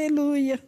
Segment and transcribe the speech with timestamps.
[0.00, 0.58] Aleluia.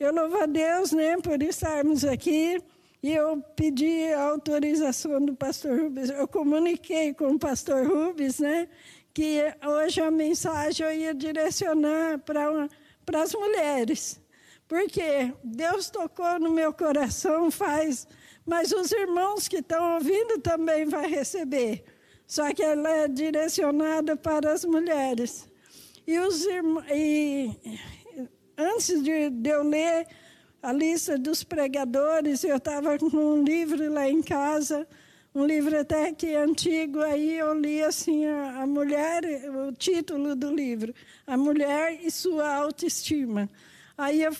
[0.00, 2.60] Eu louvo a Deus, né, por estarmos aqui.
[3.00, 6.10] E eu pedi a autorização do pastor Rubens.
[6.10, 8.68] Eu comuniquei com o pastor Rubens, né,
[9.14, 12.68] que hoje a mensagem eu ia direcionar para
[13.06, 14.20] para as mulheres.
[14.66, 18.08] Porque Deus tocou no meu coração faz,
[18.44, 21.84] mas os irmãos que estão ouvindo também vai receber.
[22.26, 25.48] Só que ela é direcionada para as mulheres.
[26.04, 26.84] E os irmãos,
[28.60, 30.06] antes de, de eu ler
[30.62, 34.86] a lista dos pregadores, eu estava com um livro lá em casa,
[35.34, 39.22] um livro até que antigo, aí eu li assim a, a mulher,
[39.68, 40.94] o título do livro,
[41.26, 43.48] A Mulher e Sua Autoestima.
[43.96, 44.32] Aí eu,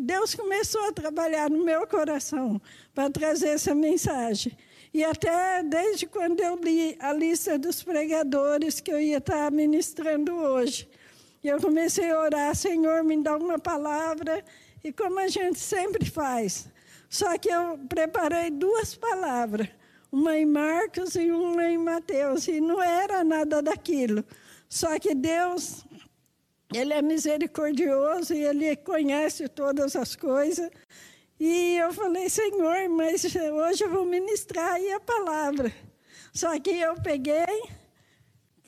[0.00, 2.60] Deus começou a trabalhar no meu coração
[2.94, 4.56] para trazer essa mensagem.
[4.94, 10.34] E até desde quando eu li a lista dos pregadores que eu ia estar ministrando
[10.34, 10.88] hoje,
[11.48, 14.44] eu comecei a orar, Senhor, me dá uma palavra,
[14.84, 16.68] e como a gente sempre faz.
[17.08, 19.68] Só que eu preparei duas palavras,
[20.10, 24.24] uma em Marcos e uma em Mateus, e não era nada daquilo.
[24.68, 25.84] Só que Deus,
[26.74, 30.70] Ele é misericordioso e Ele conhece todas as coisas.
[31.38, 35.72] E eu falei, Senhor, mas hoje eu vou ministrar aí a palavra.
[36.32, 37.68] Só que eu peguei,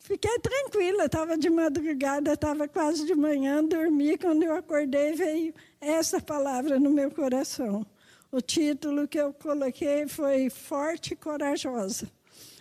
[0.05, 4.17] fiquei tranquila, estava de madrugada, estava quase de manhã, dormi.
[4.17, 7.85] Quando eu acordei, veio essa palavra no meu coração.
[8.31, 12.11] O título que eu coloquei foi Forte e Corajosa.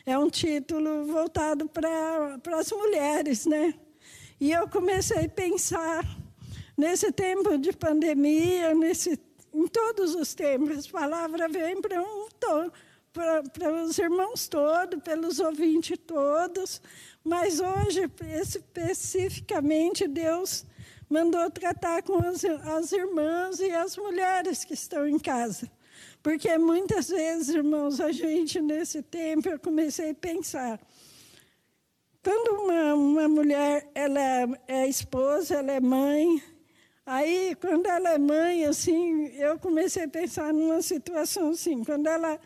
[0.05, 3.73] É um título voltado para as mulheres, né?
[4.39, 6.03] E eu comecei a pensar
[6.78, 9.19] nesse tempo de pandemia, nesse
[9.53, 10.88] em todos os tempos.
[10.88, 12.28] A palavra vem para um
[13.13, 16.81] para os irmãos todos, pelos ouvintes todos,
[17.23, 18.09] mas hoje,
[18.41, 20.66] especificamente, Deus
[21.09, 25.71] mandou tratar com as, as irmãs e as mulheres que estão em casa.
[26.21, 30.79] Porque muitas vezes, irmãos, a gente, nesse tempo, eu comecei a pensar.
[32.23, 36.41] Quando uma, uma mulher ela é, é esposa, ela é mãe,
[37.05, 42.40] Aí, quando ela é mãe, assim, eu comecei a pensar numa situação assim, quando ela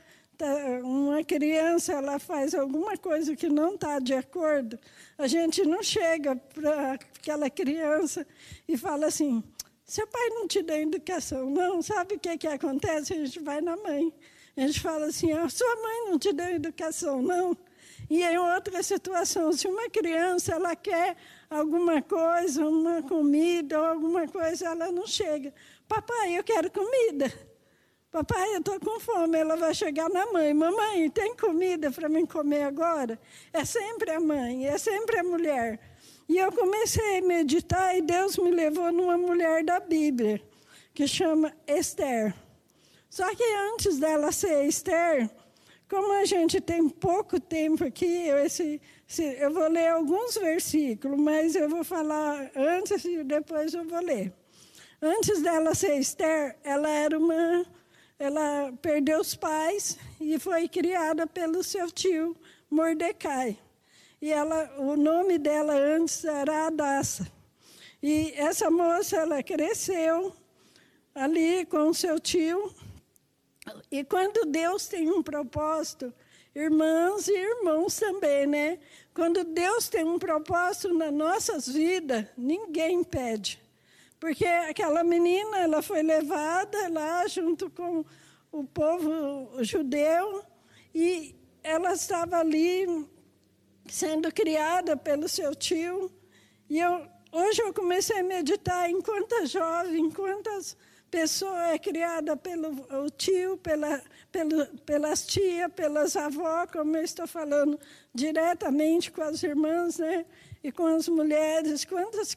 [0.83, 4.79] uma criança ela faz alguma coisa que não está de acordo,
[5.17, 8.25] a gente não chega para aquela criança
[8.67, 9.43] e fala assim,
[9.83, 13.13] seu pai não te deu educação, não, sabe o que, que acontece?
[13.13, 14.13] A gente vai na mãe.
[14.55, 17.55] A gente fala assim, a sua mãe não te deu educação, não.
[18.09, 21.15] E em outra situação, se uma criança ela quer
[21.49, 25.53] alguma coisa, uma comida ou alguma coisa, ela não chega.
[25.87, 27.31] Papai, eu quero comida.
[28.17, 29.37] Papai, eu estou com fome.
[29.37, 30.51] Ela vai chegar na mãe.
[30.51, 33.19] Mamãe, tem comida para mim comer agora?
[33.53, 35.79] É sempre a mãe, é sempre a mulher.
[36.27, 40.41] E eu comecei a meditar e Deus me levou numa mulher da Bíblia,
[40.95, 42.33] que chama Esther.
[43.07, 45.29] Só que antes dela ser Esther,
[45.87, 48.81] como a gente tem pouco tempo aqui, esse,
[49.39, 54.33] eu vou ler alguns versículos, mas eu vou falar antes e depois eu vou ler.
[54.99, 57.76] Antes dela ser Esther, ela era uma.
[58.19, 62.35] Ela perdeu os pais e foi criada pelo seu tio
[62.69, 63.57] Mordecai.
[64.21, 67.31] E ela, o nome dela antes era Adassa.
[68.01, 70.35] E essa moça, ela cresceu
[71.13, 72.73] ali com seu tio
[73.91, 76.13] e quando Deus tem um propósito,
[76.55, 78.79] irmãs e irmãos também, né?
[79.13, 83.61] Quando Deus tem um propósito nas nossas vidas, ninguém impede.
[84.19, 88.03] Porque aquela menina, ela foi levada lá junto com
[88.51, 90.43] o povo judeu
[90.93, 93.07] e ela estava ali
[93.87, 96.11] sendo criada pelo seu tio.
[96.69, 100.75] E eu, hoje eu comecei a meditar em quantas jovens, quantas
[101.09, 104.01] pessoa é criada pelo tio, pela,
[104.31, 107.79] pelo, pelas tias, pelas avós, como eu estou falando
[108.13, 110.25] diretamente com as irmãs, né?
[110.63, 111.85] E com as mulheres.
[111.85, 112.35] Quantas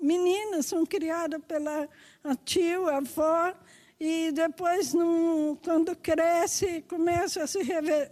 [0.00, 1.88] meninas são criadas pela
[2.22, 3.54] a tio, a avó,
[3.98, 7.60] e depois, num, quando cresce, começa a se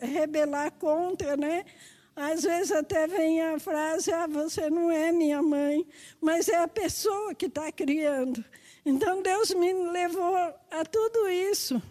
[0.00, 1.64] rebelar contra, né?
[2.16, 5.86] Às vezes até vem a frase: ah, você não é minha mãe,
[6.20, 8.42] mas é a pessoa que está criando.
[8.86, 11.82] Então Deus me levou a tudo isso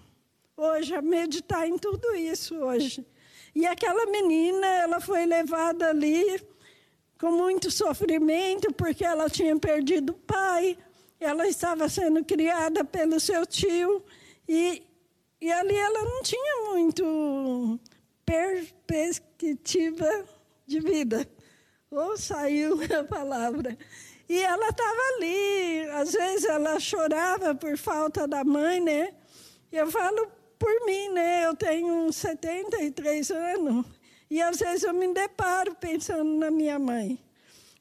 [0.56, 3.06] hoje, a meditar em tudo isso hoje.
[3.54, 6.42] E aquela menina, ela foi levada ali
[7.19, 10.77] com muito sofrimento, porque ela tinha perdido o pai,
[11.19, 14.04] ela estava sendo criada pelo seu tio,
[14.48, 14.83] e,
[15.39, 17.80] e ali ela não tinha muito
[18.25, 20.25] perspectiva
[20.65, 21.27] de vida.
[21.89, 23.77] Ou saiu a palavra.
[24.27, 29.13] E ela estava ali, às vezes ela chorava por falta da mãe, né?
[29.71, 30.27] Eu falo
[30.57, 31.45] por mim, né?
[31.45, 33.86] Eu tenho 73 anos
[34.34, 37.20] e às vezes eu me deparo pensando na minha mãe.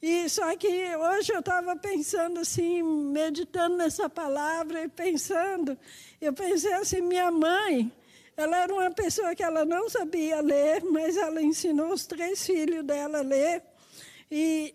[0.03, 5.79] E só que hoje eu estava pensando assim, meditando nessa palavra e pensando,
[6.21, 7.91] eu pensei assim, minha mãe,
[8.37, 12.85] ela era uma pessoa que ela não sabia ler, mas ela ensinou os três filhos
[12.85, 13.63] dela a ler.
[14.31, 14.75] E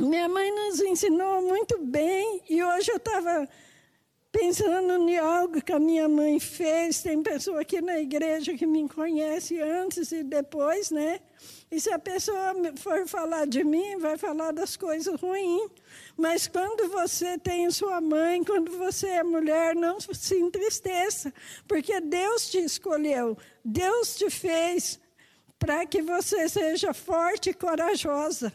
[0.00, 3.48] minha mãe nos ensinou muito bem e hoje eu estava
[4.32, 7.02] pensando em algo que a minha mãe fez.
[7.02, 11.20] Tem pessoa aqui na igreja que me conhece antes e depois, né?
[11.70, 15.70] E se a pessoa for falar de mim, vai falar das coisas ruins.
[16.16, 21.32] Mas quando você tem sua mãe, quando você é mulher, não se entristeça,
[21.66, 25.00] porque Deus te escolheu, Deus te fez
[25.58, 28.52] para que você seja forte e corajosa.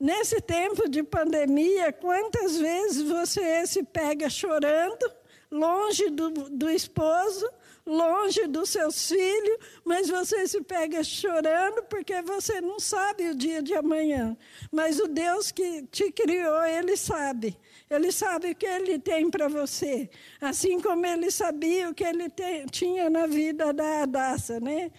[0.00, 5.10] Nesse tempo de pandemia, quantas vezes você se pega chorando,
[5.50, 7.48] longe do, do esposo,
[7.84, 13.62] longe dos seus filhos, mas você se pega chorando porque você não sabe o dia
[13.62, 14.36] de amanhã.
[14.70, 17.58] Mas o Deus que te criou, Ele sabe.
[17.90, 20.10] Ele sabe o que Ele tem para você.
[20.40, 24.92] Assim como Ele sabia o que Ele te, tinha na vida da Adassa, né?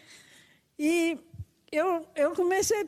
[0.78, 1.18] E
[1.72, 2.86] eu, eu comecei a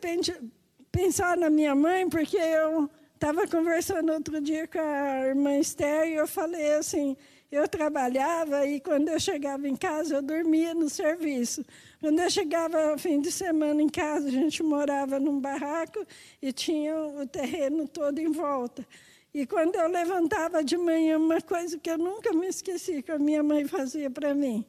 [0.92, 6.16] pensar na minha mãe, porque eu estava conversando outro dia com a irmã Esther e
[6.16, 7.16] eu falei assim:
[7.52, 11.66] eu trabalhava e quando eu chegava em casa eu dormia no serviço.
[12.00, 16.06] Quando eu chegava fim de semana em casa, a gente morava num barraco
[16.42, 18.86] e tinha o terreno todo em volta.
[19.34, 23.20] E quando eu levantava de manhã, uma coisa que eu nunca me esqueci que a
[23.20, 24.66] minha mãe fazia para mim.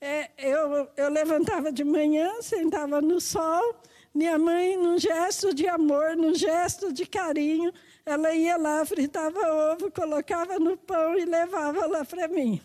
[0.00, 3.74] É, eu, eu levantava de manhã, sentava no sol,
[4.14, 7.72] minha mãe, num gesto de amor, num gesto de carinho,
[8.04, 9.38] ela ia lá, fritava
[9.72, 12.60] ovo, colocava no pão e levava lá para mim.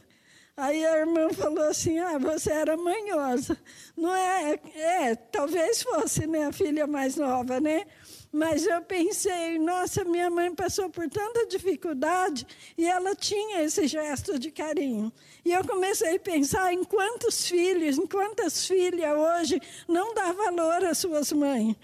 [0.56, 3.58] Aí a irmã falou assim: Ah, você era manhosa.
[3.98, 4.60] Não é?
[4.76, 7.86] É, talvez fosse minha né, filha mais nova, né?
[8.34, 14.40] Mas eu pensei, nossa, minha mãe passou por tanta dificuldade e ela tinha esse gesto
[14.40, 15.14] de carinho.
[15.46, 20.84] E eu comecei a pensar em quantos filhos, em quantas filhas hoje não dá valor
[20.84, 21.76] às suas mães.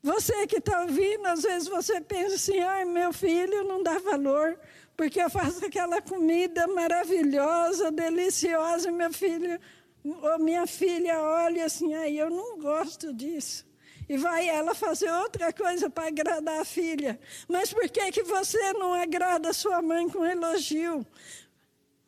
[0.00, 4.56] Você que está ouvindo, às vezes você pensa assim, ai, meu filho não dá valor,
[4.96, 9.58] porque eu faço aquela comida maravilhosa, deliciosa, e meu filho
[10.04, 13.67] ou minha filha olha assim, ai, eu não gosto disso
[14.08, 17.20] e vai ela fazer outra coisa para agradar a filha.
[17.46, 21.06] Mas por que, que você não agrada a sua mãe com elogio?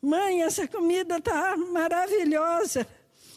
[0.01, 2.87] Mãe, essa comida está maravilhosa.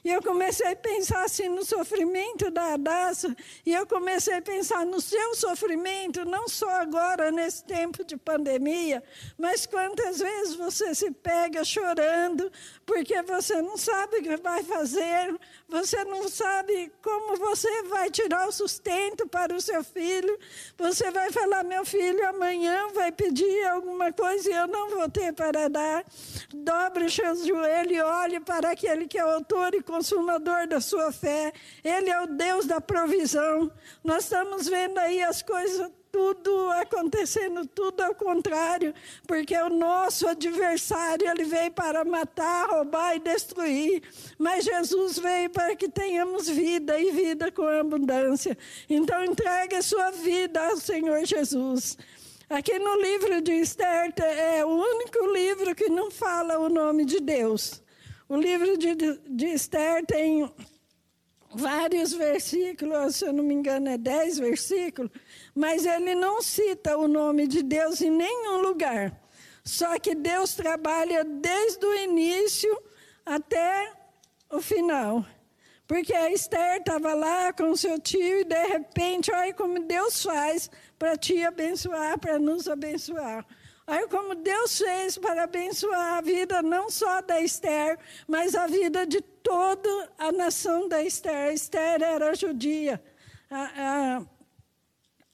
[0.04, 3.34] E eu comecei a pensar assim no sofrimento da Adassa,
[3.64, 9.02] e eu comecei a pensar no seu sofrimento, não só agora, nesse tempo de pandemia,
[9.38, 12.52] mas quantas vezes você se pega chorando,
[12.84, 15.34] porque você não sabe o que vai fazer,
[15.68, 20.38] você não sabe como você vai tirar o sustento para o seu filho,
[20.76, 25.32] você vai falar: meu filho amanhã vai pedir alguma coisa e eu não vou ter
[25.32, 26.04] para dar.
[26.52, 31.12] Dobre os seus joelhos e olhe para aquele que é autor e consumador da sua
[31.12, 31.52] fé,
[31.84, 33.70] ele é o Deus da provisão.
[34.02, 38.94] Nós estamos vendo aí as coisas tudo acontecendo tudo ao contrário,
[39.26, 44.02] porque o nosso adversário ele veio para matar, roubar e destruir,
[44.38, 48.56] mas Jesus veio para que tenhamos vida e vida com abundância.
[48.88, 51.98] Então entregue a sua vida ao Senhor Jesus.
[52.48, 57.18] Aqui no livro de Esther é o único livro que não fala o nome de
[57.18, 57.83] Deus.
[58.34, 58.96] O livro de,
[59.28, 60.52] de Esther tem
[61.54, 65.12] vários versículos, se eu não me engano, é dez versículos,
[65.54, 69.16] mas ele não cita o nome de Deus em nenhum lugar.
[69.64, 72.76] Só que Deus trabalha desde o início
[73.24, 73.92] até
[74.50, 75.24] o final.
[75.86, 80.68] Porque a Esther estava lá com seu tio e, de repente, olha como Deus faz
[80.98, 83.46] para te abençoar, para nos abençoar.
[83.86, 89.06] Olha como Deus fez para abençoar a vida não só da Esther, mas a vida
[89.06, 91.52] de toda a nação da Esther.
[91.52, 93.02] Esther era judia.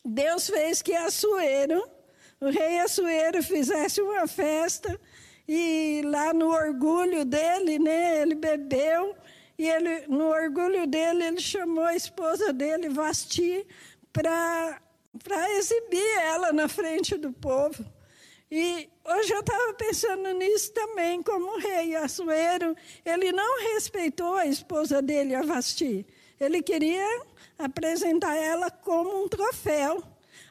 [0.05, 1.89] Deus fez que Assuero,
[2.41, 5.01] o rei Assuero, fizesse uma festa
[5.47, 9.15] e lá no orgulho dele, né, ele bebeu
[9.57, 13.65] e ele, no orgulho dele, ele chamou a esposa dele, Vasti,
[14.13, 14.81] para
[15.59, 17.85] exibir ela na frente do povo.
[18.51, 24.45] E hoje eu estava pensando nisso também, como o rei Assuero, ele não respeitou a
[24.45, 26.05] esposa dele, a Vasti.
[26.41, 27.23] Ele queria
[27.57, 30.03] apresentar ela como um troféu.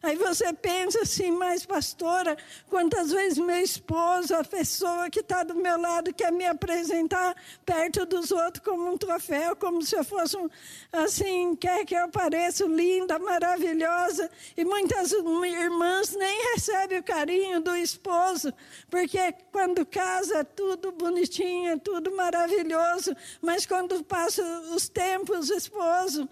[0.02, 2.38] Aí você pensa assim, mas pastora,
[2.70, 8.06] quantas vezes meu esposo, a pessoa que está do meu lado, quer me apresentar perto
[8.06, 10.50] dos outros como um troféu, como se eu fosse um,
[10.92, 14.32] assim, quer que eu pareça linda, maravilhosa.
[14.56, 18.54] E muitas irmãs nem recebem o carinho do esposo,
[18.90, 24.42] porque quando casa é tudo bonitinho, é tudo maravilhoso, mas quando passa
[24.74, 26.30] os tempos, o esposo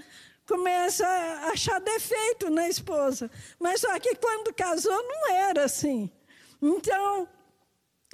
[0.47, 3.29] começa a achar defeito na esposa.
[3.59, 6.09] Mas só que quando casou não era assim.
[6.61, 7.27] Então,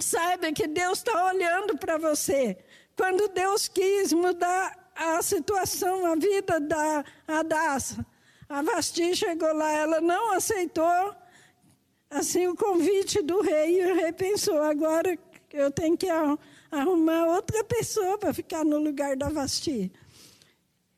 [0.00, 2.58] saiba que Deus está olhando para você.
[2.96, 8.04] Quando Deus quis mudar a situação, a vida da Adassa,
[8.48, 11.14] a Vasti chegou lá, ela não aceitou
[12.10, 15.18] assim o convite do rei, e o rei pensou, agora
[15.52, 16.06] eu tenho que
[16.70, 19.92] arrumar outra pessoa para ficar no lugar da Vasti.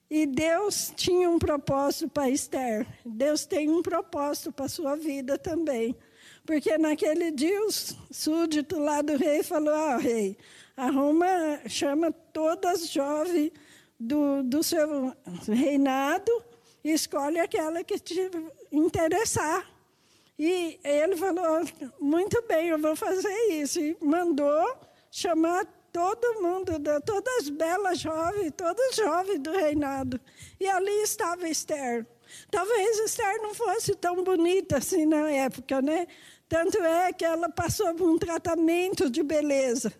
[0.08, 2.86] E Deus tinha um propósito para Esther.
[3.04, 5.96] Deus tem um propósito para a sua vida também.
[6.44, 7.70] Porque naquele dia o
[8.12, 10.36] súdito lá do rei falou: Ah, rei,
[10.76, 13.50] arruma, chama todas as jovens
[13.98, 15.12] do, do seu
[15.48, 16.30] reinado
[16.84, 18.30] e escolhe aquela que te
[18.70, 19.68] interessar.
[20.38, 21.64] E ele falou:
[22.00, 23.80] Muito bem, eu vou fazer isso.
[23.80, 24.78] E mandou
[25.10, 25.66] chamar
[25.97, 26.73] todo mundo,
[27.07, 30.21] todas as belas jovens, todas jovens do reinado.
[30.61, 32.07] E ali estava Esther.
[32.50, 36.07] Talvez Esther não fosse tão bonita assim na época, né?
[36.50, 39.91] Tanto é que ela passou por um tratamento de beleza.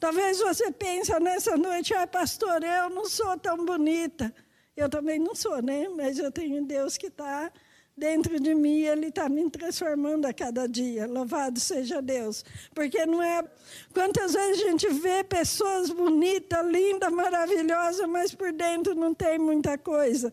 [0.00, 4.34] Talvez você pense nessa noite, ah, pastor, eu não sou tão bonita.
[4.76, 5.88] Eu também não sou, né?
[5.88, 7.52] Mas eu tenho Deus que está
[7.96, 11.06] dentro de mim, Ele está me transformando a cada dia.
[11.06, 12.44] Louvado seja Deus.
[12.74, 13.44] Porque não é.
[13.92, 19.78] Quantas vezes a gente vê pessoas bonitas, lindas, maravilhosas, mas por dentro não tem muita
[19.78, 20.32] coisa.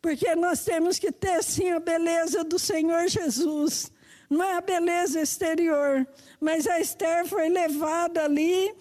[0.00, 3.90] Porque nós temos que ter, sim, a beleza do Senhor Jesus.
[4.28, 6.06] Não é a beleza exterior,
[6.40, 8.74] mas a Esther foi levada ali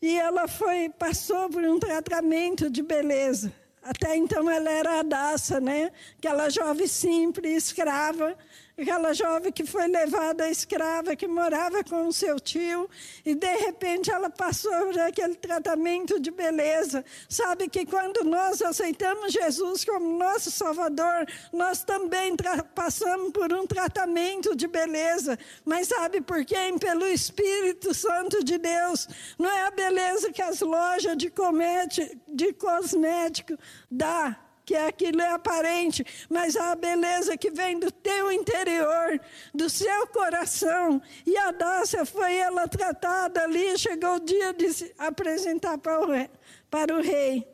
[0.00, 3.52] e ela foi passou por um tratamento de beleza.
[3.84, 5.92] Até então ela era a Daça, né?
[6.16, 8.36] Aquela jovem simples, escrava,
[8.76, 12.88] aquela jovem que foi levada escrava, que morava com o seu tio,
[13.24, 17.04] e de repente ela passou por aquele tratamento de beleza.
[17.28, 22.34] Sabe que quando nós aceitamos Jesus como nosso Salvador, nós também
[22.74, 25.38] passamos por um tratamento de beleza.
[25.64, 26.54] Mas sabe por quê?
[26.80, 29.08] Pelo Espírito Santo de Deus.
[29.38, 33.56] Não é a beleza que as lojas de, comete, de cosmético
[33.90, 39.20] dá que aquilo é aparente, mas a beleza que vem do teu interior,
[39.52, 41.00] do seu coração.
[41.26, 46.10] E a Dácia foi ela tratada ali, chegou o dia de se apresentar para o
[46.10, 46.30] rei.
[46.70, 47.46] Para o rei.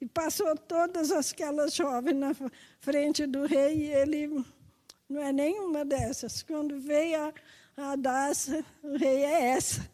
[0.00, 2.32] E passou todas aquelas jovens na
[2.80, 4.44] frente do rei, e ele
[5.08, 6.42] não é nenhuma dessas.
[6.42, 7.20] Quando veio
[7.76, 9.88] a, a Dácia, o rei é essa.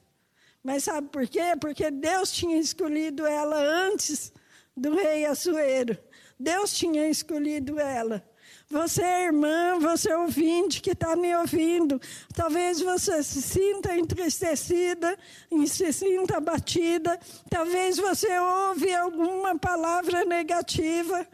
[0.62, 1.54] Mas sabe por quê?
[1.60, 4.32] Porque Deus tinha escolhido ela antes
[4.74, 5.98] do rei Assuero.
[6.38, 8.24] Deus tinha escolhido ela.
[8.70, 12.00] Você, irmã, você ouvinte que está me ouvindo,
[12.34, 15.18] talvez você se sinta entristecida,
[15.66, 17.18] se sinta abatida,
[17.50, 21.26] talvez você ouve alguma palavra negativa,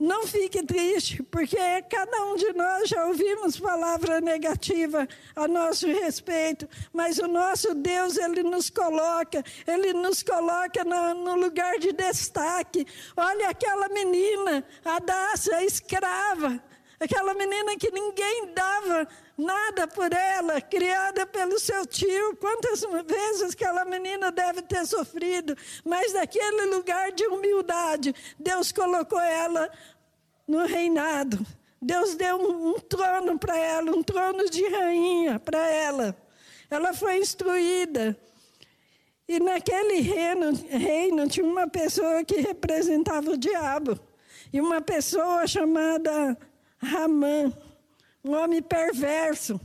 [0.00, 1.58] não fique triste, porque
[1.90, 8.16] cada um de nós já ouvimos palavra negativa a nosso respeito, mas o nosso Deus,
[8.16, 12.86] Ele nos coloca, Ele nos coloca no, no lugar de destaque.
[13.14, 16.62] Olha aquela menina, a Dácia, a escrava,
[17.00, 22.36] aquela menina que ninguém dava nada por ela, criada pelo seu tio.
[22.36, 29.70] Quantas vezes aquela menina deve ter sofrido, mas naquele lugar de humildade, Deus colocou ela
[30.46, 31.44] no reinado.
[31.80, 36.14] Deus deu um, um trono para ela, um trono de rainha para ela.
[36.68, 38.16] Ela foi instruída.
[39.26, 43.98] E naquele reino, reino tinha uma pessoa que representava o diabo.
[44.52, 46.36] E uma pessoa chamada
[46.82, 47.52] Ramã,
[48.24, 49.60] um homem perverso.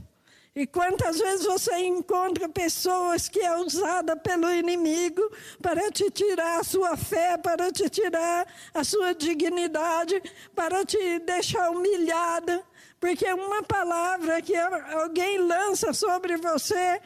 [0.56, 5.22] E quantas vezes você encontra pessoas que é usada pelo inimigo
[5.62, 10.22] para te tirar a sua fé, para te tirar a sua dignidade,
[10.56, 12.64] para te deixar humilhada,
[13.02, 17.02] porque uma palavra que alguém lança sobre você,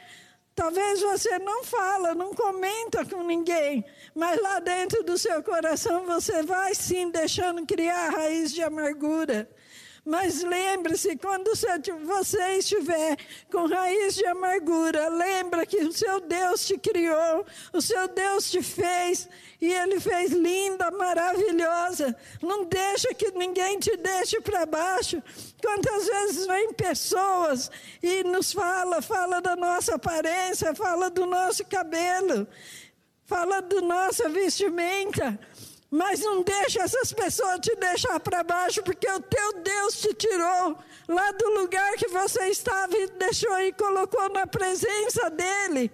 [0.53, 6.43] talvez você não fala, não comenta com ninguém, mas lá dentro do seu coração você
[6.43, 9.49] vai sim deixando criar raiz de amargura.
[10.09, 13.15] Mas lembre-se, quando você estiver
[13.51, 18.63] com raiz de amargura, lembra que o seu Deus te criou, o seu Deus te
[18.63, 19.29] fez,
[19.61, 22.15] e Ele fez linda, maravilhosa.
[22.41, 25.21] Não deixa que ninguém te deixe para baixo.
[25.61, 27.69] Quantas vezes vem pessoas
[28.01, 32.47] e nos fala, fala da nossa aparência, fala do nosso cabelo,
[33.27, 35.37] fala da nossa vestimenta.
[35.91, 40.77] Mas não deixa essas pessoas te deixar para baixo, porque o teu Deus te tirou
[41.07, 45.91] lá do lugar que você estava e deixou e colocou na presença dele.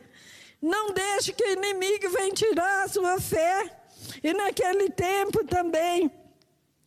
[0.62, 3.72] Não deixe que o inimigo venha tirar a sua fé.
[4.22, 6.12] E naquele tempo também,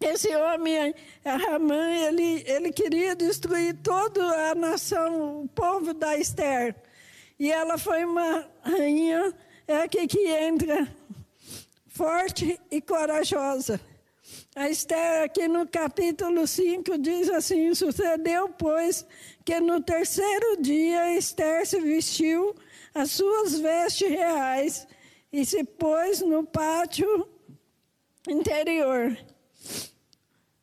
[0.01, 6.75] esse homem, Ramã, ele, ele queria destruir toda a nação, o povo da Esther.
[7.39, 9.35] E ela foi uma rainha,
[9.67, 10.89] é aqui que entra
[11.99, 13.81] forte e corajosa.
[14.55, 19.05] A Esther, aqui no capítulo 5, diz assim: Sucedeu, pois,
[19.45, 22.55] que no terceiro dia Esther se vestiu
[22.95, 24.87] as suas vestes reais
[25.33, 27.29] e se pôs no pátio
[28.29, 29.19] interior,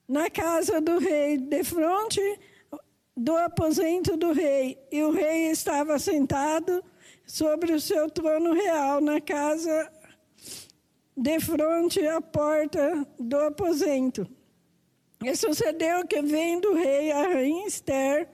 [0.08, 2.40] na casa do rei, de frente
[3.18, 4.78] do aposento do rei.
[4.90, 6.82] E o rei estava sentado
[7.26, 9.92] sobre o seu trono real na casa
[11.16, 14.28] de frente à porta do aposento.
[15.24, 18.28] E sucedeu que, vendo o rei, a rainha Esther,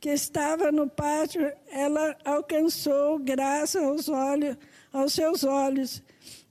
[0.00, 4.56] que estava no pátio, ela alcançou graça aos, olhos,
[4.92, 6.02] aos seus olhos.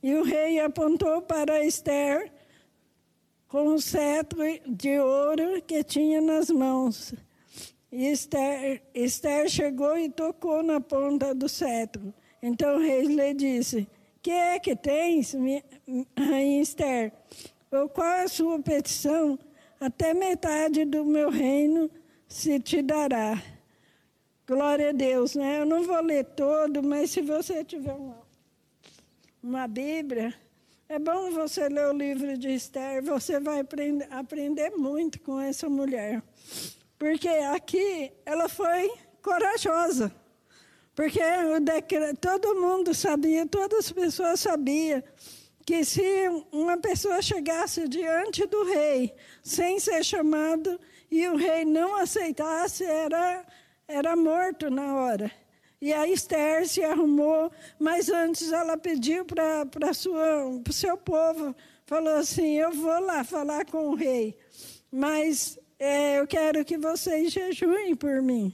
[0.02, 2.32] E o rei apontou para Esther
[3.48, 7.14] com o cetro de ouro que tinha nas mãos.
[7.92, 12.14] E Esther, Esther chegou e tocou na ponta do cetro.
[12.42, 13.88] Então o rei lhe disse:
[14.24, 15.36] que é que tens,
[16.18, 17.12] Rainha Esther?
[17.70, 19.38] Ou qual é a sua petição?
[19.82, 21.92] Até metade do meu reino
[22.26, 23.44] se te dará.
[24.48, 25.60] Glória a Deus, né?
[25.60, 28.18] Eu não vou ler todo, mas se você tiver uma,
[29.44, 30.34] uma Bíblia,
[30.88, 35.68] é bom você ler o livro de Esther, você vai aprender, aprender muito com essa
[35.68, 36.24] mulher.
[36.98, 38.90] Porque aqui ela foi
[39.22, 40.16] corajosa.
[40.96, 41.20] Porque
[41.56, 45.04] o decreto, todo mundo sabia, todas as pessoas sabiam
[45.66, 46.02] que se
[46.52, 53.46] uma pessoa chegasse diante do rei sem ser chamado e o rei não aceitasse, era,
[53.88, 55.32] era morto na hora.
[55.82, 62.56] E a Esther se arrumou, mas antes ela pediu para o seu povo, falou assim,
[62.56, 64.38] eu vou lá falar com o rei,
[64.92, 68.54] mas é, eu quero que vocês jejuem por mim.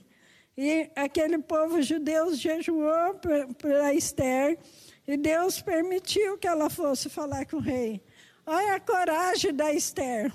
[0.61, 3.17] E aquele povo judeu jejuou
[3.57, 4.59] para Esther,
[5.07, 8.03] e Deus permitiu que ela fosse falar com o rei.
[8.45, 10.33] Olha a coragem da Esther.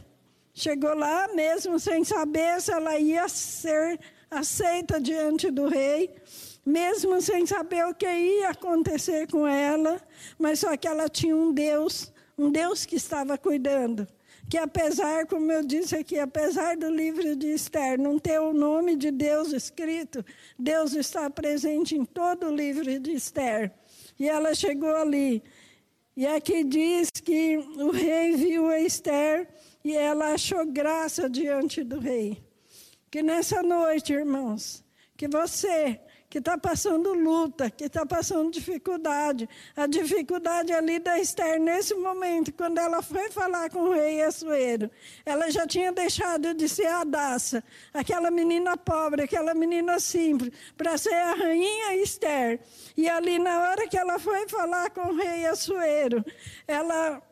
[0.54, 6.10] Chegou lá mesmo sem saber se ela ia ser aceita diante do rei,
[6.64, 10.00] mesmo sem saber o que ia acontecer com ela,
[10.38, 14.08] mas só que ela tinha um Deus, um Deus que estava cuidando
[14.48, 18.96] que apesar, como eu disse aqui, apesar do livro de Esther não ter o nome
[18.96, 20.24] de Deus escrito,
[20.58, 23.72] Deus está presente em todo o livro de Esther.
[24.18, 25.42] E ela chegou ali.
[26.16, 29.48] E aqui diz que o rei viu a Esther
[29.82, 32.42] e ela achou graça diante do rei.
[33.10, 34.84] Que nessa noite, irmãos,
[35.16, 36.00] que você
[36.34, 39.48] que está passando luta, que está passando dificuldade.
[39.76, 44.90] A dificuldade ali da Esther, nesse momento, quando ela foi falar com o rei Assuero,
[45.24, 50.98] ela já tinha deixado de ser a Daça, aquela menina pobre, aquela menina simples, para
[50.98, 52.58] ser a rainha Esther.
[52.96, 56.24] E ali, na hora que ela foi falar com o rei Assuero,
[56.66, 57.22] ela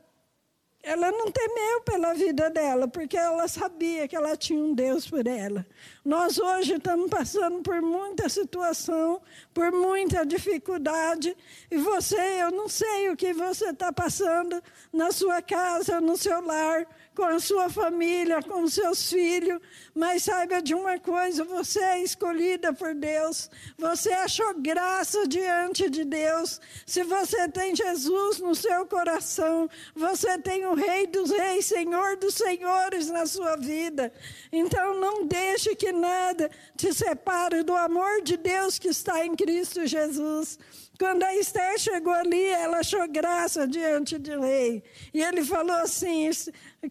[0.82, 5.26] ela não temeu pela vida dela, porque ela sabia que ela tinha um Deus por
[5.26, 5.64] ela.
[6.04, 9.22] Nós hoje estamos passando por muita situação,
[9.54, 11.36] por muita dificuldade,
[11.70, 14.60] e você, eu não sei o que você está passando
[14.92, 19.60] na sua casa, no seu lar, com a sua família, com seus filhos,
[19.94, 26.04] mas saiba de uma coisa: você é escolhida por Deus, você achou graça diante de
[26.04, 26.60] Deus.
[26.86, 32.34] Se você tem Jesus no seu coração, você tem o Rei dos Reis, Senhor dos
[32.34, 34.12] Senhores na sua vida.
[34.50, 39.86] Então não deixe que nada te separe do amor de Deus que está em Cristo
[39.86, 40.58] Jesus.
[41.02, 44.84] Quando a Esther chegou ali, ela achou graça diante do rei.
[45.12, 46.30] E ele falou assim: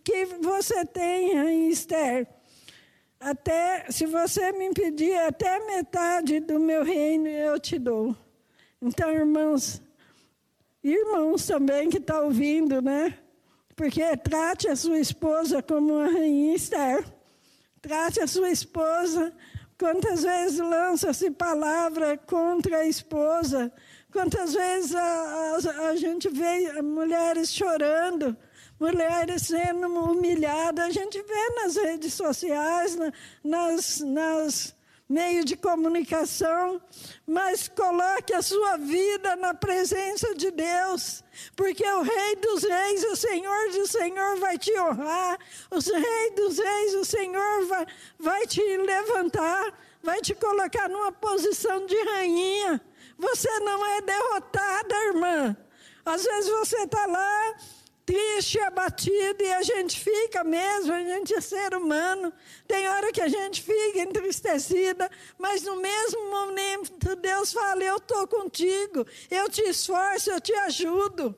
[0.04, 2.28] que você tem, Esther?
[3.17, 8.13] Até, se você me pedir até metade do meu reino, eu te dou.
[8.82, 9.82] Então, irmãos,
[10.84, 13.17] irmãos também que estão tá ouvindo, né?
[13.78, 17.06] Porque trate a sua esposa como uma rainha Esther.
[17.82, 19.34] trate a sua esposa.
[19.80, 23.71] Quantas vezes lança-se palavra contra a esposa?
[24.12, 28.36] Quantas vezes a, a, a gente vê mulheres chorando,
[28.78, 34.76] mulheres sendo humilhadas, a gente vê nas redes sociais, na, nas, nas
[35.08, 36.82] meios de comunicação,
[37.26, 41.24] mas coloque a sua vida na presença de Deus,
[41.56, 45.38] porque o Rei dos Reis, o Senhor do Senhor vai te honrar,
[45.69, 47.86] o Rei dos Reis, o Senhor vai,
[48.19, 52.82] vai te levantar, vai te colocar numa posição de rainha.
[53.21, 55.55] Você não é derrotada, irmã.
[56.03, 57.55] Às vezes você está lá
[58.03, 62.34] triste, abatido, e a gente fica mesmo, a gente é ser humano.
[62.67, 65.07] Tem hora que a gente fica entristecida,
[65.38, 71.36] mas no mesmo momento Deus fala: Eu estou contigo, eu te esforço, eu te ajudo.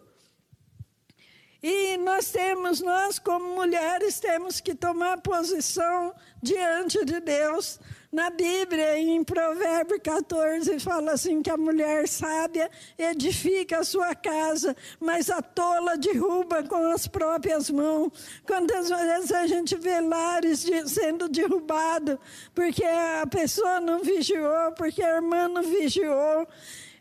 [1.63, 7.79] E nós temos, nós como mulheres, temos que tomar posição diante de Deus.
[8.11, 14.75] Na Bíblia, em Provérbio 14, fala assim: que a mulher sábia edifica a sua casa,
[14.99, 18.11] mas a tola derruba com as próprias mãos.
[18.45, 22.19] Quantas vezes a gente vê lares de, sendo derrubado
[22.53, 26.45] porque a pessoa não vigiou, porque a irmã não vigiou.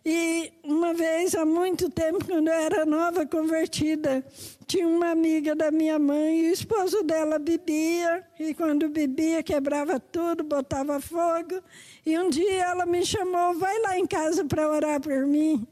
[0.04, 4.24] E uma vez, há muito tempo, quando eu era nova convertida,
[4.66, 10.00] tinha uma amiga da minha mãe e o esposo dela bebia, e quando bebia quebrava
[10.00, 11.62] tudo, botava fogo.
[12.04, 15.64] E um dia ela me chamou, vai lá em casa para orar por mim.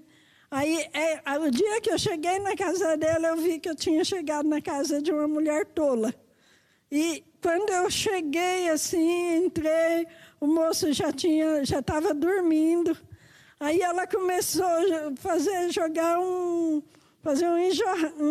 [0.49, 4.05] Aí, é, o dia que eu cheguei na casa dela, eu vi que eu tinha
[4.05, 6.14] chegado na casa de uma mulher tola.
[6.90, 10.07] E quando eu cheguei assim, entrei,
[10.40, 12.97] o moço já tinha, já estava dormindo.
[13.62, 16.83] Aí ela começou a fazer, jogar um,
[17.23, 17.61] fazer uma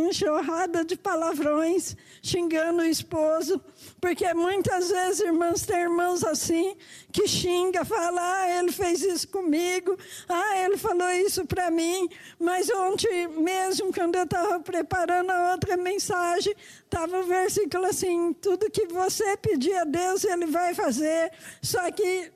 [0.09, 3.61] enxurrada de palavrões, xingando o esposo,
[4.01, 6.75] porque muitas vezes, irmãos, tem irmãos assim,
[7.11, 9.95] que xinga, fala, ah, ele fez isso comigo,
[10.27, 15.77] ah, ele falou isso para mim, mas ontem mesmo, quando eu estava preparando a outra
[15.77, 21.91] mensagem, estava o versículo assim, tudo que você pedir a Deus, ele vai fazer, só
[21.91, 22.31] que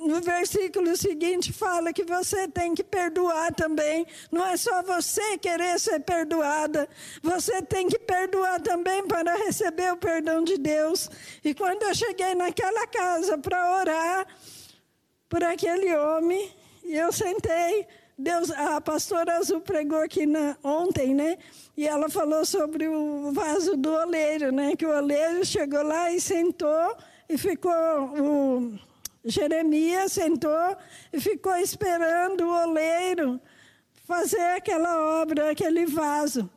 [0.00, 4.06] no versículo seguinte fala que você tem que perdoar também.
[4.30, 6.88] Não é só você querer ser perdoada,
[7.22, 11.10] você tem que perdoar também para receber o perdão de Deus.
[11.44, 14.26] E quando eu cheguei naquela casa para orar
[15.28, 16.50] por aquele homem,
[16.84, 17.86] e eu sentei,
[18.18, 21.38] Deus, a pastora Azul pregou aqui na, ontem, né?
[21.76, 24.74] E ela falou sobre o vaso do oleiro, né?
[24.74, 26.96] Que o oleiro chegou lá e sentou
[27.28, 28.87] e ficou o
[29.28, 30.76] Jeremias sentou
[31.12, 33.40] e ficou esperando o oleiro
[34.06, 36.50] fazer aquela obra, aquele vaso.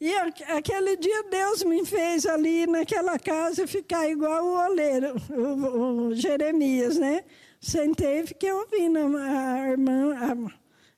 [0.00, 0.12] E
[0.48, 6.98] aquele dia Deus me fez ali naquela casa ficar igual o oleiro, o, o Jeremias,
[6.98, 7.24] né?
[7.60, 10.50] Sentei e fiquei ouvindo a irmã.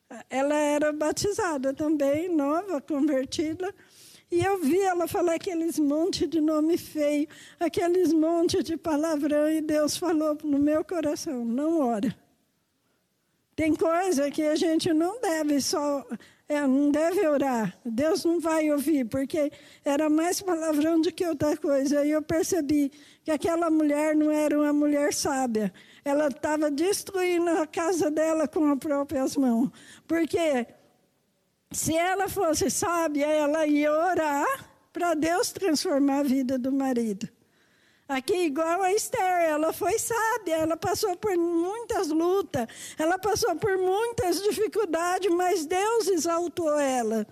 [0.09, 3.73] A, ela era batizada também, nova, convertida.
[4.35, 7.25] E eu vi ela falar aqueles monte de nome feio,
[7.57, 12.13] aqueles monte de palavrão, e Deus falou no meu coração: não ora.
[13.55, 16.05] Tem coisa que a gente não deve só,
[16.49, 17.79] é, não deve orar.
[17.85, 19.49] Deus não vai ouvir, porque
[19.85, 22.05] era mais palavrão do que outra coisa.
[22.05, 22.91] E eu percebi
[23.23, 25.73] que aquela mulher não era uma mulher sábia.
[26.03, 29.71] Ela estava destruindo a casa dela com as próprias mãos.
[30.05, 30.67] Porque
[31.71, 37.27] se ela fosse sábia, ela ia orar para Deus transformar a vida do marido.
[38.07, 42.67] Aqui, igual a Esther, ela foi sábia, ela passou por muitas lutas,
[42.99, 47.25] ela passou por muitas dificuldades, mas Deus exaltou ela.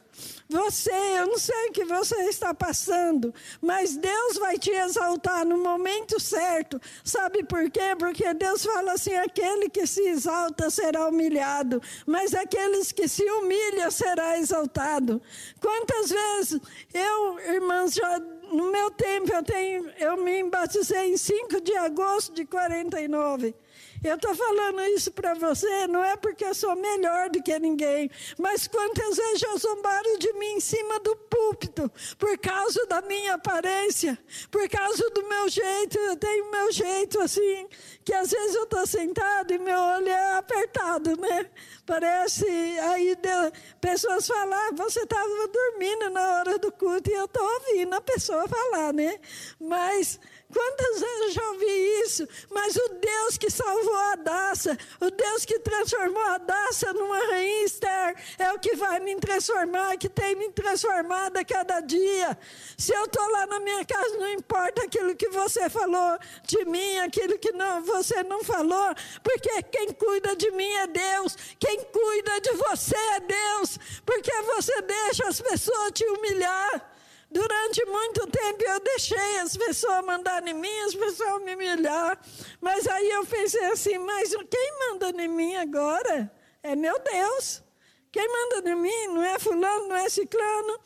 [0.49, 3.31] Você, eu não sei o que você está passando,
[3.61, 6.81] mas Deus vai te exaltar no momento certo.
[7.03, 7.95] Sabe por quê?
[7.97, 13.89] Porque Deus fala assim: aquele que se exalta será humilhado, mas aqueles que se humilham
[13.91, 15.21] será exaltado.
[15.59, 16.59] Quantas vezes
[16.93, 18.19] eu, irmãs, já
[18.53, 23.55] no meu tempo, eu, tenho, eu me batizei em 5 de agosto de 49.
[24.03, 28.11] Eu estou falando isso para você, não é porque eu sou melhor do que ninguém,
[28.37, 31.89] mas quantas vezes já zombaram de mim em cima do púlpito,
[32.19, 34.19] por causa da minha aparência,
[34.51, 37.65] por causa do meu jeito, eu tenho meu jeito assim,
[38.03, 41.49] que às vezes eu estou sentado e meu olho é apertado, né?
[41.85, 47.25] Parece, aí deu, pessoas falam, ah, você estava dormindo na hora do culto e eu
[47.25, 49.17] estou ouvindo a pessoa falar, né?
[49.59, 50.19] Mas
[50.53, 52.27] Quantas vezes eu já ouvi isso?
[52.51, 57.65] Mas o Deus que salvou a Daça, o Deus que transformou a Daça numa rainha
[57.65, 62.37] Esther, é o que vai me transformar, que tem me transformado a cada dia.
[62.77, 66.99] Se eu estou lá na minha casa, não importa aquilo que você falou de mim,
[66.99, 72.41] aquilo que não, você não falou, porque quem cuida de mim é Deus, quem cuida
[72.41, 76.92] de você é Deus, porque você deixa as pessoas te humilhar.
[77.33, 82.19] Durante muito tempo eu deixei as pessoas mandarem em mim, as pessoas me humilhar.
[82.61, 87.63] Mas aí eu pensei assim, mas quem manda em mim agora é meu Deus.
[88.11, 90.79] Quem manda em mim não é fulano, não é ciclano,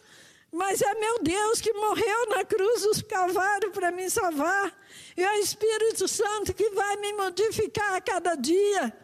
[0.50, 4.74] mas é meu Deus que morreu na cruz dos Calvário para me salvar.
[5.18, 8.98] E é o Espírito Santo que vai me modificar a cada dia.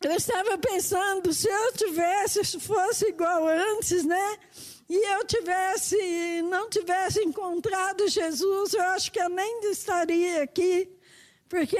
[0.00, 4.38] Eu estava pensando, se eu tivesse, se fosse igual antes, né?
[4.88, 10.88] E eu tivesse, não tivesse encontrado Jesus, eu acho que eu nem estaria aqui,
[11.48, 11.78] porque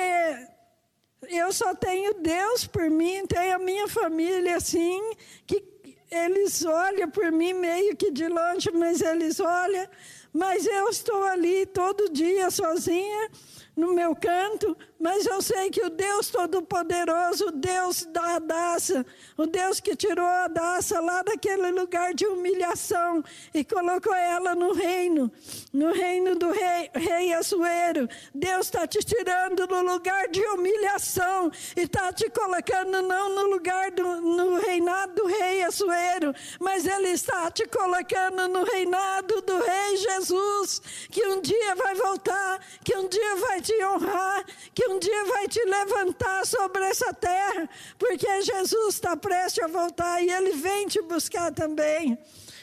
[1.28, 5.00] eu só tenho Deus por mim, tenho a minha família assim,
[5.46, 5.62] que
[6.10, 9.88] eles olham por mim meio que de longe, mas eles olham,
[10.32, 13.30] mas eu estou ali todo dia sozinha
[13.76, 19.04] no meu canto, mas eu sei que o Deus Todo-Poderoso, o Deus da Daça,
[19.36, 24.72] o Deus que tirou a Daça lá daquele lugar de humilhação e colocou ela no
[24.72, 25.30] reino,
[25.74, 28.08] no reino do rei, rei Assuero.
[28.34, 33.90] Deus está te tirando do lugar de humilhação e está te colocando não no lugar
[33.90, 39.96] do no reinado do rei Assuero, mas Ele está te colocando no reinado do rei
[39.98, 45.24] Jesus, que um dia vai voltar, que um dia vai te honrar, que um dia
[45.24, 50.86] vai te levantar sobre essa terra, porque Jesus está prestes a voltar e Ele vem
[50.86, 52.16] te buscar também.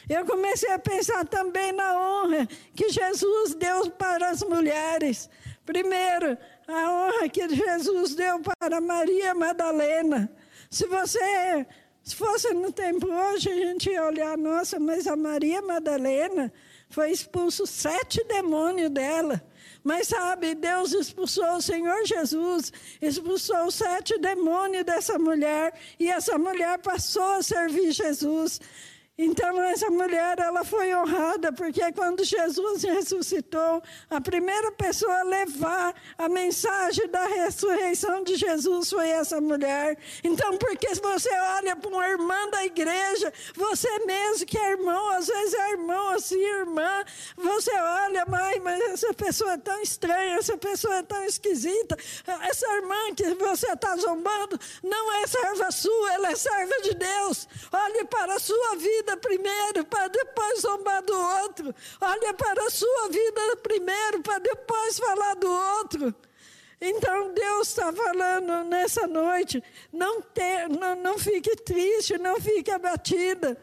[0.08, 5.28] Eu comecei a pensar também na honra que Jesus deu para as mulheres.
[5.64, 10.30] Primeiro, a honra que Jesus deu para Maria Madalena.
[10.70, 11.66] Se você
[12.02, 16.52] se fosse no tempo hoje, a gente ia olhar, nossa, mas a Maria Madalena
[16.90, 19.42] foi expulso sete demônios dela.
[19.84, 26.78] Mas sabe, Deus expulsou o Senhor Jesus, expulsou sete demônios dessa mulher, e essa mulher
[26.78, 28.58] passou a servir Jesus.
[29.16, 35.94] Então essa mulher ela foi honrada porque quando Jesus ressuscitou, a primeira pessoa a levar
[36.18, 39.96] a mensagem da ressurreição de Jesus foi essa mulher.
[40.24, 45.28] Então porque você olha para uma irmã da igreja, você mesmo que é irmão, às
[45.28, 47.04] vezes é irmão assim, irmã,
[47.36, 51.96] você olha, mãe, mas essa pessoa é tão estranha, essa pessoa é tão esquisita,
[52.42, 57.48] essa irmã que você está zombando não é serva sua, ela é serva de Deus.
[57.72, 61.74] Olhe para a sua vida vida primeiro, para depois zombar do outro.
[62.00, 66.14] Olha para a sua vida primeiro, para depois falar do outro.
[66.80, 69.62] Então Deus está falando nessa noite,
[69.92, 73.56] não, ter, não, não fique triste, não fique abatida,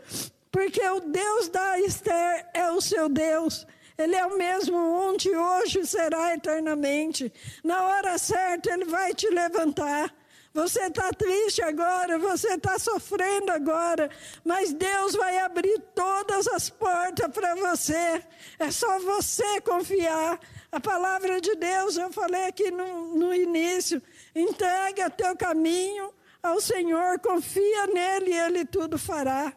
[0.51, 3.65] porque o Deus da Esther é o seu Deus.
[3.97, 7.31] Ele é o mesmo ontem, hoje será eternamente.
[7.63, 10.11] Na hora certa, Ele vai te levantar.
[10.53, 14.09] Você está triste agora, você está sofrendo agora,
[14.43, 18.21] mas Deus vai abrir todas as portas para você.
[18.59, 20.39] É só você confiar.
[20.69, 24.01] A palavra de Deus, eu falei aqui no, no início:
[24.35, 29.53] entrega teu caminho ao Senhor, confia nele e ele tudo fará.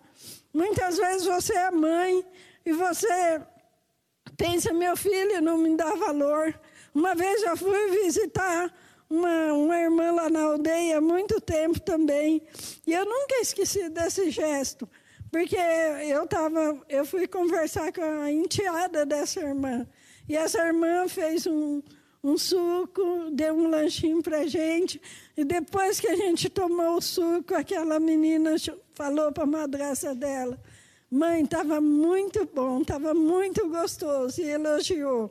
[0.52, 2.24] Muitas vezes você é mãe
[2.64, 3.42] e você
[4.36, 6.58] pensa, meu filho não me dá valor.
[6.94, 8.72] Uma vez eu fui visitar
[9.08, 12.42] uma, uma irmã lá na aldeia há muito tempo também.
[12.86, 14.88] E eu nunca esqueci desse gesto,
[15.30, 19.86] porque eu, tava, eu fui conversar com a enteada dessa irmã.
[20.28, 21.82] E essa irmã fez um,
[22.22, 25.00] um suco, deu um lanchinho para gente.
[25.36, 28.54] E depois que a gente tomou o suco, aquela menina
[28.94, 30.58] falou para a madraça dela:
[31.10, 34.40] Mãe, estava muito bom, estava muito gostoso.
[34.40, 35.30] E elogiou.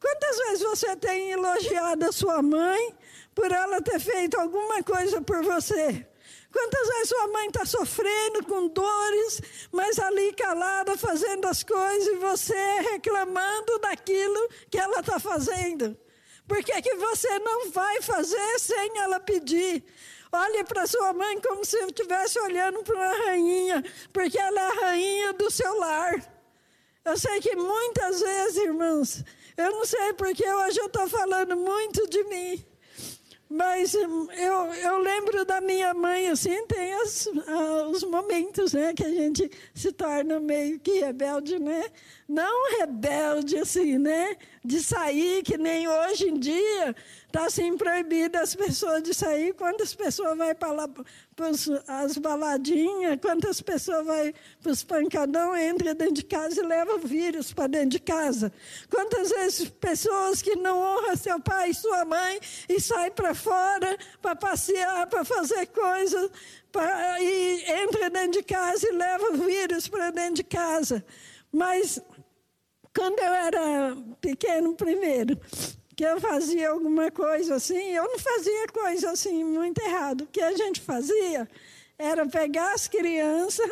[0.00, 2.94] Quantas vezes você tem elogiado a sua mãe
[3.34, 6.06] por ela ter feito alguma coisa por você.
[6.52, 12.16] Quantas vezes sua mãe está sofrendo com dores, mas ali calada fazendo as coisas e
[12.16, 15.96] você reclamando daquilo que ela está fazendo?
[16.48, 19.84] Por que, que você não vai fazer sem ela pedir?
[20.32, 24.80] Olhe para sua mãe como se estivesse olhando para uma rainha, porque ela é a
[24.80, 26.14] rainha do seu lar.
[27.04, 29.24] Eu sei que muitas vezes, irmãos,
[29.60, 32.64] eu não sei porque hoje eu estou falando muito de mim.
[33.52, 37.28] Mas hum, eu, eu lembro da minha mãe, assim, tem as,
[37.90, 41.86] os momentos né, que a gente se torna meio que rebelde, né?
[42.28, 44.36] Não rebelde, assim, né?
[44.64, 46.94] De sair, que nem hoje em dia,
[47.30, 49.54] Está assim proibido as pessoas de sair.
[49.54, 50.90] Quantas pessoas vai para
[51.86, 57.52] as baladinhas, quantas pessoas vai para os pancadão, entra dentro de casa e leva vírus
[57.52, 58.52] para dentro de casa.
[58.90, 63.96] Quantas vezes pessoas que não honram seu pai e sua mãe e saem para fora
[64.20, 66.32] para passear, para fazer coisas,
[67.20, 71.04] e entra dentro de casa e leva vírus para dentro de casa.
[71.52, 72.02] Mas
[72.92, 75.38] quando eu era pequeno, primeiro,
[76.00, 80.22] que eu fazia alguma coisa assim, eu não fazia coisa assim muito errado.
[80.22, 81.46] O que a gente fazia
[81.98, 83.70] era pegar as crianças,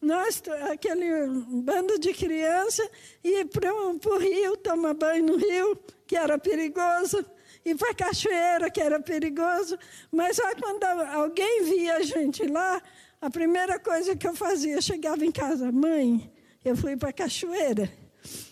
[0.00, 1.28] nós, aquele
[1.62, 2.88] bando de crianças,
[3.22, 7.22] e ir para o rio, tomar banho no rio, que era perigoso,
[7.62, 9.78] e para a cachoeira, que era perigoso.
[10.10, 12.80] Mas só quando alguém via a gente lá,
[13.20, 16.32] a primeira coisa que eu fazia, eu chegava em casa, mãe,
[16.64, 17.92] eu fui para a cachoeira.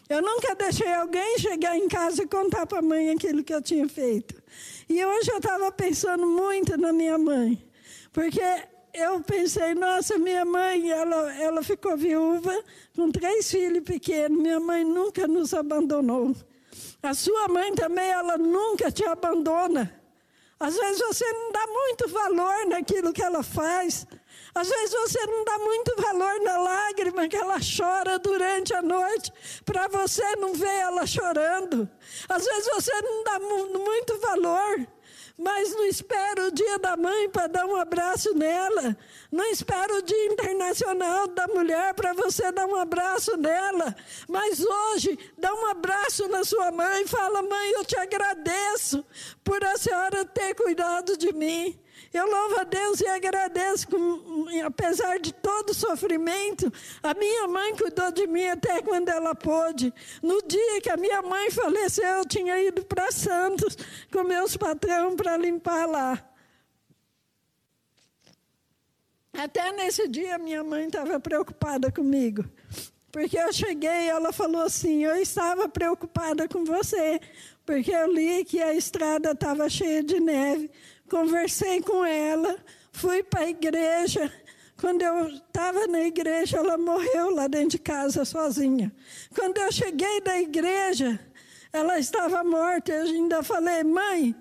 [0.08, 3.62] Eu nunca deixei alguém chegar em casa e contar para a mãe aquilo que eu
[3.62, 4.40] tinha feito.
[4.88, 7.64] E hoje eu estava pensando muito na minha mãe,
[8.12, 8.42] porque
[8.92, 12.52] eu pensei, nossa, minha mãe, ela, ela ficou viúva
[12.96, 16.34] com três filhos pequenos, minha mãe nunca nos abandonou.
[17.02, 19.94] A sua mãe também, ela nunca te abandona.
[20.58, 24.06] Às vezes você não dá muito valor naquilo que ela faz,
[24.54, 29.32] às vezes você não dá muito valor na lágrima que ela chora durante a noite,
[29.64, 31.88] para você não ver ela chorando.
[32.28, 34.86] Às vezes você não dá muito valor,
[35.38, 38.96] mas não espera o dia da mãe para dar um abraço nela.
[39.32, 43.96] Não espera o dia internacional da mulher para você dar um abraço nela.
[44.28, 49.02] Mas hoje, dá um abraço na sua mãe e fala: Mãe, eu te agradeço
[49.42, 51.80] por a senhora ter cuidado de mim.
[52.12, 57.76] Eu louvo a Deus e agradeço, que, apesar de todo o sofrimento, a minha mãe
[57.76, 59.94] cuidou de mim até quando ela pôde.
[60.20, 63.76] No dia que a minha mãe faleceu, eu tinha ido para Santos
[64.12, 66.30] com meus patrões para limpar lá.
[69.32, 72.44] Até nesse dia, minha mãe estava preocupada comigo.
[73.12, 77.20] Porque eu cheguei e ela falou assim: Eu estava preocupada com você,
[77.64, 80.70] porque eu li que a estrada estava cheia de neve
[81.10, 82.56] conversei com ela,
[82.92, 84.32] fui para a igreja.
[84.80, 88.90] Quando eu estava na igreja, ela morreu lá dentro de casa sozinha.
[89.34, 91.20] Quando eu cheguei da igreja,
[91.70, 92.92] ela estava morta.
[92.92, 94.34] Eu ainda falei, mãe,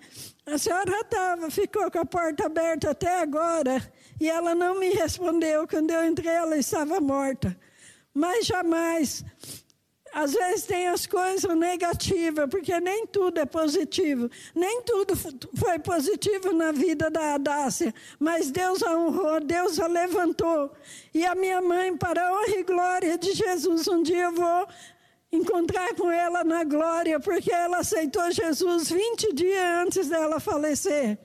[0.45, 3.91] a senhora estava, ficou com a porta aberta até agora.
[4.19, 5.67] E ela não me respondeu.
[5.67, 7.57] Quando eu entrei, ela estava morta.
[8.13, 9.25] Mas jamais
[10.13, 14.29] às vezes tem as coisas negativas, porque nem tudo é positivo.
[14.55, 17.93] Nem tudo foi positivo na vida da Adácia.
[18.19, 20.71] Mas Deus a honrou, Deus a levantou.
[21.13, 24.67] E a minha mãe, para a honra e glória de Jesus, um dia eu vou
[25.31, 31.19] encontrar com ela na glória, porque ela aceitou Jesus 20 dias antes dela falecer.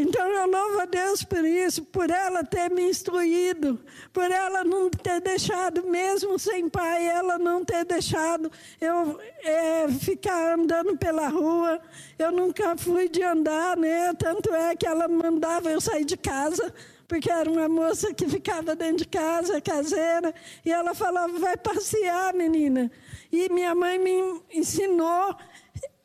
[0.00, 3.80] Então eu louvo a Deus por isso, por ela ter me instruído,
[4.12, 8.48] por ela não ter deixado, mesmo sem pai, ela não ter deixado
[8.80, 11.80] eu é, ficar andando pela rua.
[12.16, 14.14] Eu nunca fui de andar, né?
[14.14, 16.72] Tanto é que ela mandava eu sair de casa,
[17.08, 20.32] porque era uma moça que ficava dentro de casa, caseira,
[20.64, 22.88] e ela falava: vai passear, menina.
[23.32, 25.34] E minha mãe me ensinou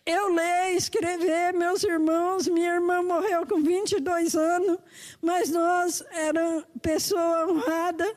[0.05, 4.77] eu ler, escrever, meus irmãos, minha irmã morreu com 22 anos,
[5.21, 8.13] mas nós éramos pessoa honrada,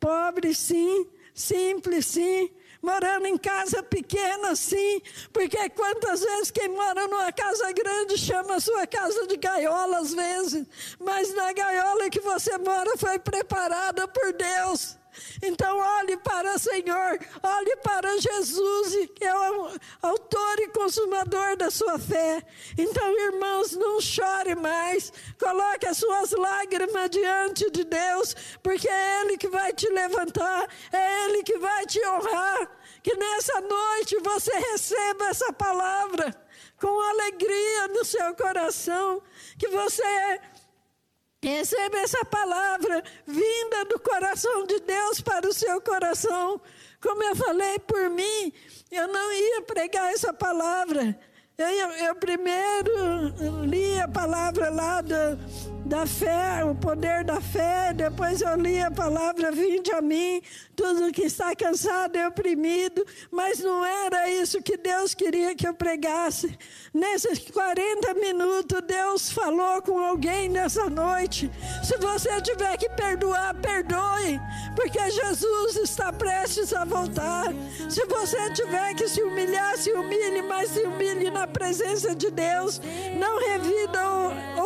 [0.00, 7.30] pobre sim, simples sim, morando em casa pequena sim, porque quantas vezes quem mora numa
[7.32, 10.66] casa grande chama a sua casa de gaiola às vezes,
[10.98, 14.96] mas na gaiola que você mora foi preparada por Deus.
[15.42, 19.70] Então, olhe para o Senhor, olhe para Jesus, que é o
[20.02, 22.42] autor e consumador da sua fé.
[22.76, 29.36] Então, irmãos, não chore mais, coloque as suas lágrimas diante de Deus, porque é Ele
[29.36, 32.70] que vai te levantar, é Ele que vai te honrar.
[33.02, 36.34] Que nessa noite você receba essa palavra
[36.80, 39.22] com alegria no seu coração,
[39.58, 40.40] que você
[41.46, 46.60] Receba essa palavra vinda do coração de Deus para o seu coração.
[47.00, 48.52] Como eu falei por mim,
[48.90, 51.16] eu não ia pregar essa palavra.
[51.56, 55.36] Eu, eu primeiro li a palavra lá do,
[55.86, 57.92] da fé, o poder da fé.
[57.94, 60.42] Depois eu li a palavra: Vinde a mim,
[60.76, 63.04] tudo que está cansado e oprimido.
[63.30, 66.56] Mas não era isso que Deus queria que eu pregasse.
[66.92, 71.50] Nesses 40 minutos, Deus falou com alguém nessa noite.
[71.82, 74.38] Se você tiver que perdoar, perdoe,
[74.76, 77.46] porque Jesus está prestes a voltar.
[77.88, 82.80] Se você tiver que se humilhar, se humilhe, mas se humilhe na presença de Deus.
[83.18, 83.96] Não revida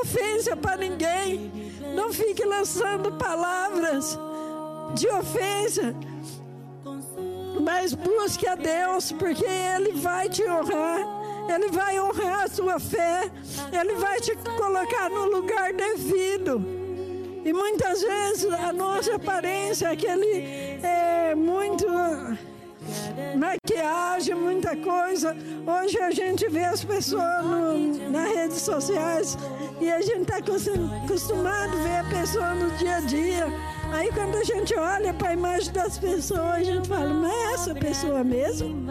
[0.01, 1.53] ofensa para ninguém.
[1.95, 4.19] Não fique lançando palavras
[4.95, 5.95] de ofensa.
[7.63, 11.01] Mas busque a Deus, porque Ele vai te honrar.
[11.53, 13.31] Ele vai honrar a sua fé.
[13.73, 16.65] Ele vai te colocar no lugar devido.
[17.45, 21.87] E muitas vezes a nossa aparência, aquele é muito
[23.37, 25.37] maquiagem, muita coisa.
[25.67, 29.39] Hoje a gente vê as pessoas no, nas redes sociais
[29.81, 33.47] e a gente está acostumado a ver a pessoa no dia a dia.
[33.93, 37.53] Aí quando a gente olha para a imagem das pessoas, a gente fala, mas é
[37.55, 38.87] essa pessoa mesmo?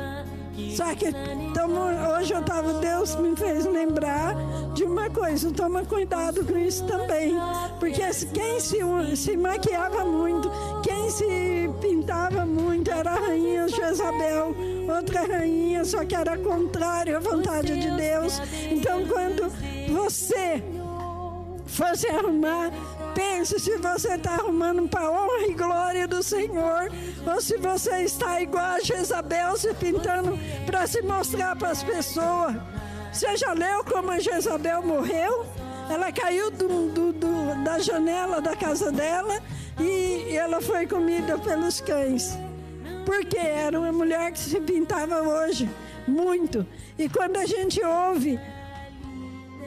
[0.75, 1.07] Só que
[1.53, 1.79] tamo,
[2.17, 4.35] hoje eu tava, Deus me fez lembrar
[4.73, 7.33] de uma coisa, toma cuidado com isso também.
[7.79, 8.01] Porque
[8.33, 8.79] quem se,
[9.15, 10.51] se maquiava muito,
[10.83, 14.53] quem se pintava muito era a rainha Jezabel,
[14.95, 18.41] outra rainha, só que era contrário à vontade de Deus.
[18.69, 19.49] Então quando
[19.93, 20.61] você
[21.69, 22.71] fosse arrumar
[23.13, 26.91] Pense se você está arrumando para honra e glória do Senhor,
[27.25, 32.55] ou se você está igual a Jezabel se pintando para se mostrar para as pessoas.
[33.11, 35.45] Você já leu como a Jezabel morreu?
[35.89, 39.41] Ela caiu do, do, do, da janela da casa dela
[39.79, 42.37] e ela foi comida pelos cães.
[43.05, 45.67] Porque era uma mulher que se pintava hoje
[46.07, 46.65] muito.
[46.97, 48.39] E quando a gente ouve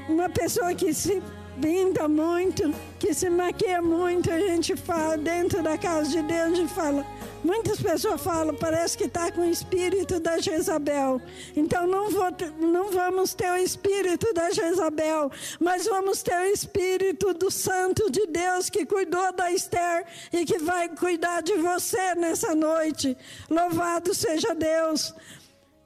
[0.08, 1.20] uma pessoa que se
[1.60, 6.54] pinta muito, que se maquia muito, a gente fala, dentro da casa de Deus, a
[6.54, 7.06] gente fala.
[7.44, 11.20] Muitas pessoas falam, parece que está com o espírito da Jezabel.
[11.56, 12.28] Então não, vou,
[12.60, 18.28] não vamos ter o espírito da Jezabel, mas vamos ter o espírito do Santo de
[18.28, 23.16] Deus que cuidou da Esther e que vai cuidar de você nessa noite.
[23.50, 25.12] Louvado seja Deus.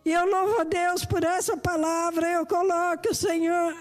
[0.06, 2.30] E eu louvo a Deus por essa palavra.
[2.30, 3.74] Eu coloco, Senhor,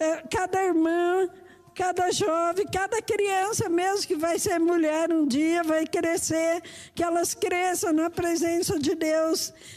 [0.00, 1.28] é, cada irmã,
[1.76, 6.60] cada jovem, cada criança mesmo que vai ser mulher um dia, vai crescer,
[6.92, 9.54] que elas cresçam na presença de Deus